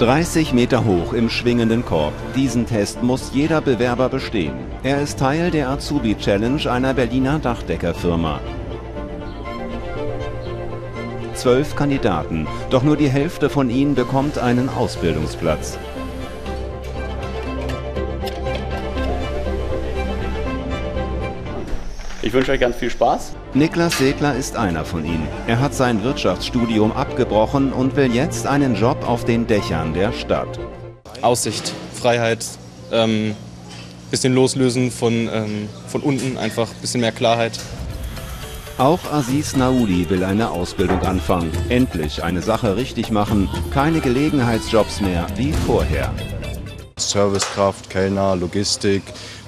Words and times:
30 0.00 0.54
Meter 0.54 0.86
hoch 0.86 1.12
im 1.12 1.28
schwingenden 1.28 1.84
Korb. 1.84 2.14
Diesen 2.34 2.64
Test 2.64 3.02
muss 3.02 3.32
jeder 3.34 3.60
Bewerber 3.60 4.08
bestehen. 4.08 4.54
Er 4.82 5.02
ist 5.02 5.18
Teil 5.18 5.50
der 5.50 5.68
Azubi 5.68 6.14
Challenge 6.14 6.70
einer 6.70 6.94
Berliner 6.94 7.38
Dachdeckerfirma. 7.38 8.40
Zwölf 11.34 11.76
Kandidaten, 11.76 12.46
doch 12.70 12.82
nur 12.82 12.96
die 12.96 13.10
Hälfte 13.10 13.50
von 13.50 13.68
ihnen 13.68 13.94
bekommt 13.94 14.38
einen 14.38 14.70
Ausbildungsplatz. 14.70 15.78
Ich 22.22 22.34
wünsche 22.34 22.52
euch 22.52 22.60
ganz 22.60 22.76
viel 22.76 22.90
Spaß. 22.90 23.32
Niklas 23.54 23.96
Segler 23.96 24.34
ist 24.34 24.54
einer 24.54 24.84
von 24.84 25.06
ihnen. 25.06 25.26
Er 25.46 25.58
hat 25.58 25.74
sein 25.74 26.04
Wirtschaftsstudium 26.04 26.92
abgebrochen 26.92 27.72
und 27.72 27.96
will 27.96 28.14
jetzt 28.14 28.46
einen 28.46 28.74
Job 28.74 29.08
auf 29.08 29.24
den 29.24 29.46
Dächern 29.46 29.94
der 29.94 30.12
Stadt. 30.12 30.60
Aussicht, 31.22 31.72
Freiheit, 31.94 32.44
ähm, 32.92 33.34
bisschen 34.10 34.34
loslösen 34.34 34.90
von, 34.90 35.30
ähm, 35.32 35.68
von 35.88 36.02
unten, 36.02 36.36
einfach 36.36 36.68
ein 36.68 36.80
bisschen 36.82 37.00
mehr 37.00 37.12
Klarheit. 37.12 37.58
Auch 38.76 39.00
Aziz 39.10 39.56
Nauli 39.56 40.08
will 40.10 40.22
eine 40.22 40.50
Ausbildung 40.50 41.00
anfangen. 41.00 41.50
Endlich 41.70 42.22
eine 42.22 42.42
Sache 42.42 42.76
richtig 42.76 43.10
machen. 43.10 43.48
Keine 43.72 44.00
Gelegenheitsjobs 44.00 45.00
mehr 45.00 45.26
wie 45.36 45.54
vorher. 45.66 46.12
Servicekraft, 46.98 47.88
Kellner, 47.88 48.36
Logistik, 48.36 49.02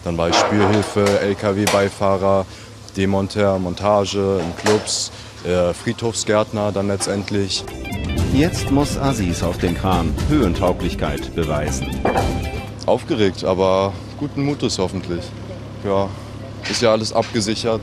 dann 0.05 0.17
war 0.17 0.29
ich 0.29 0.37
Spürhilfe, 0.37 1.21
LKW-Beifahrer, 1.21 2.47
Demonteur, 2.97 3.59
Montage 3.59 4.41
in 4.41 4.57
Clubs, 4.57 5.11
äh, 5.45 5.73
Friedhofsgärtner 5.73 6.73
dann 6.73 6.89
letztendlich. 6.89 7.65
Jetzt 8.33 8.71
muss 8.71 8.99
Aziz 8.99 9.43
auf 9.43 9.59
den 9.59 9.77
Kran 9.77 10.15
Höhentauglichkeit 10.29 11.35
beweisen. 11.35 11.89
Aufgeregt, 12.87 13.45
aber 13.45 13.93
guten 14.19 14.45
Mutes 14.45 14.79
hoffentlich. 14.79 15.25
Ja, 15.85 16.09
ist 16.71 16.83
ja 16.83 16.93
alles 16.93 17.13
abgesichert. 17.13 17.81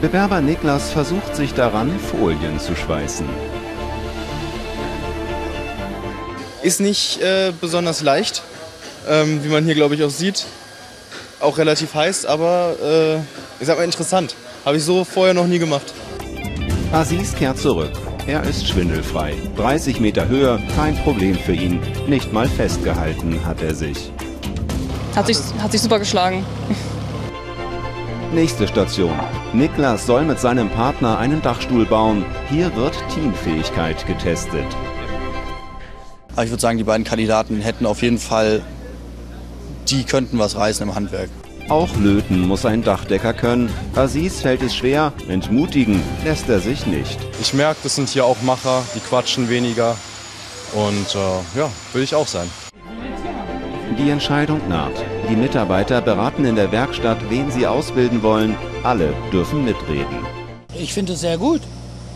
Bewerber 0.00 0.40
Niklas 0.40 0.90
versucht 0.90 1.34
sich 1.34 1.54
daran, 1.54 1.98
Folien 1.98 2.58
zu 2.58 2.74
schweißen. 2.74 3.26
Ist 6.62 6.80
nicht 6.80 7.20
äh, 7.20 7.52
besonders 7.60 8.02
leicht, 8.02 8.42
ähm, 9.08 9.42
wie 9.44 9.48
man 9.48 9.64
hier 9.64 9.74
glaube 9.74 9.94
ich 9.94 10.02
auch 10.02 10.10
sieht. 10.10 10.46
Auch 11.40 11.58
relativ 11.58 11.94
heiß, 11.94 12.26
aber 12.26 12.74
äh, 12.82 13.16
ich 13.60 13.66
sag 13.66 13.76
mal 13.76 13.84
interessant. 13.84 14.34
Habe 14.64 14.76
ich 14.78 14.84
so 14.84 15.04
vorher 15.04 15.34
noch 15.34 15.46
nie 15.46 15.58
gemacht. 15.58 15.92
Aziz 16.92 17.34
kehrt 17.34 17.58
zurück. 17.58 17.92
Er 18.26 18.42
ist 18.44 18.66
schwindelfrei. 18.66 19.34
30 19.56 20.00
Meter 20.00 20.28
Höhe, 20.28 20.58
kein 20.74 20.96
Problem 20.96 21.36
für 21.36 21.52
ihn. 21.52 21.80
Nicht 22.06 22.32
mal 22.32 22.48
festgehalten 22.48 23.44
hat 23.44 23.60
er 23.60 23.74
sich. 23.74 24.10
Hat 25.14 25.26
sich, 25.26 25.36
hat 25.58 25.72
sich 25.72 25.82
super 25.82 25.98
geschlagen. 25.98 26.44
Nächste 28.32 28.66
Station. 28.66 29.12
Niklas 29.52 30.06
soll 30.06 30.24
mit 30.24 30.40
seinem 30.40 30.70
Partner 30.70 31.18
einen 31.18 31.42
Dachstuhl 31.42 31.84
bauen. 31.84 32.24
Hier 32.48 32.74
wird 32.74 32.96
Teamfähigkeit 33.14 34.06
getestet. 34.06 34.64
Aber 36.32 36.44
ich 36.44 36.50
würde 36.50 36.60
sagen, 36.60 36.78
die 36.78 36.84
beiden 36.84 37.04
Kandidaten 37.04 37.60
hätten 37.60 37.86
auf 37.86 38.02
jeden 38.02 38.18
Fall, 38.18 38.62
die 39.90 40.04
könnten 40.04 40.38
was 40.38 40.56
reißen 40.56 40.88
im 40.88 40.94
Handwerk. 40.94 41.30
Auch 41.68 41.96
löten 41.96 42.46
muss 42.46 42.66
ein 42.66 42.82
Dachdecker 42.82 43.32
können. 43.32 43.70
Aziz 43.94 44.42
fällt 44.42 44.62
es 44.62 44.76
schwer, 44.76 45.14
entmutigen 45.28 46.02
lässt 46.22 46.48
er 46.48 46.60
sich 46.60 46.84
nicht. 46.84 47.18
Ich 47.40 47.54
merke, 47.54 47.80
das 47.82 47.96
sind 47.96 48.10
hier 48.10 48.26
auch 48.26 48.42
Macher, 48.42 48.82
die 48.94 49.00
quatschen 49.00 49.48
weniger. 49.48 49.96
Und 50.74 51.14
äh, 51.14 51.58
ja, 51.58 51.70
will 51.92 52.02
ich 52.02 52.14
auch 52.14 52.26
sein. 52.26 52.48
Die 53.98 54.10
Entscheidung 54.10 54.60
naht. 54.68 54.92
Die 55.30 55.36
Mitarbeiter 55.36 56.02
beraten 56.02 56.44
in 56.44 56.56
der 56.56 56.70
Werkstatt, 56.70 57.18
wen 57.30 57.50
sie 57.50 57.66
ausbilden 57.66 58.22
wollen. 58.22 58.56
Alle 58.82 59.14
dürfen 59.32 59.64
mitreden. 59.64 60.26
Ich 60.76 60.92
finde 60.92 61.12
es 61.12 61.20
sehr 61.20 61.38
gut, 61.38 61.60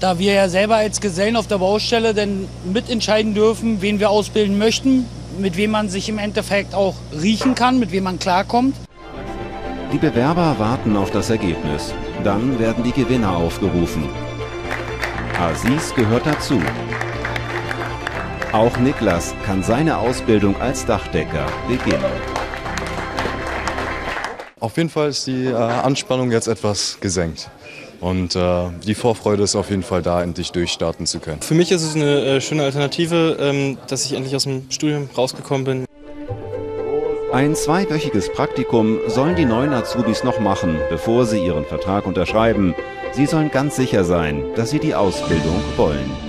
da 0.01 0.19
wir 0.19 0.33
ja 0.33 0.49
selber 0.49 0.77
als 0.77 1.01
Gesellen 1.01 1.37
auf 1.37 1.47
der 1.47 1.59
Baustelle 1.59 2.13
dann 2.13 2.49
mitentscheiden 2.71 3.33
dürfen, 3.33 3.81
wen 3.81 4.01
wir 4.01 4.11
ausbilden 4.11 4.59
möchten, 4.59 5.07
mit 5.39 5.57
wem 5.57 5.71
man 5.71 5.89
sich 5.89 6.09
im 6.09 6.19
Endeffekt 6.19 6.75
auch 6.75 6.95
riechen 7.13 7.55
kann, 7.55 7.79
mit 7.79 7.93
wem 7.93 8.05
man 8.05 8.19
klarkommt. 8.19 8.75
Die 9.93 9.99
Bewerber 9.99 10.57
warten 10.59 10.97
auf 10.97 11.11
das 11.11 11.31
Ergebnis. 11.31 11.95
Dann 12.23 12.59
werden 12.59 12.85
die 12.85 12.93
Gewinner 12.93 13.37
aufgerufen. 13.37 14.09
Aziz 15.41 15.95
gehört 15.95 16.27
dazu. 16.27 16.61
Auch 18.53 18.77
Niklas 18.79 19.35
kann 19.47 19.63
seine 19.63 19.99
Ausbildung 19.99 20.61
als 20.61 20.85
Dachdecker 20.85 21.47
beginnen. 21.69 22.05
Auf 24.61 24.77
jeden 24.77 24.89
Fall 24.89 25.11
ist 25.11 25.27
die 25.27 25.47
äh, 25.47 25.55
Anspannung 25.55 26.33
jetzt 26.33 26.49
etwas 26.49 26.99
gesenkt. 27.01 27.49
Und 28.01 28.37
äh, 28.37 28.71
die 28.87 28.95
Vorfreude 28.95 29.43
ist 29.43 29.57
auf 29.57 29.71
jeden 29.71 29.83
Fall 29.83 30.03
da, 30.03 30.23
endlich 30.23 30.53
durchstarten 30.53 31.07
zu 31.07 31.19
können. 31.19 31.43
Für 31.43 31.55
mich 31.55 31.73
ist 31.73 31.83
es 31.83 31.97
eine 31.97 32.25
äh, 32.25 32.41
schöne 32.41 32.63
Alternative, 32.63 33.37
ähm, 33.41 33.79
dass 33.89 34.05
ich 34.05 34.13
endlich 34.13 34.37
aus 34.37 34.45
dem 34.45 34.71
Studium 34.71 35.09
rausgekommen 35.17 35.65
bin. 35.65 35.85
Ein 37.33 37.55
zweiwöchiges 37.55 38.33
Praktikum 38.33 38.99
sollen 39.07 39.37
die 39.37 39.45
neuen 39.45 39.73
Azubis 39.73 40.25
noch 40.25 40.41
machen, 40.41 40.79
bevor 40.89 41.27
sie 41.27 41.45
ihren 41.45 41.67
Vertrag 41.67 42.07
unterschreiben. 42.07 42.75
Sie 43.13 43.27
sollen 43.27 43.51
ganz 43.51 43.77
sicher 43.77 44.05
sein, 44.05 44.45
dass 44.57 44.71
sie 44.71 44.79
die 44.79 44.95
Ausbildung 44.95 45.61
wollen. 45.77 46.28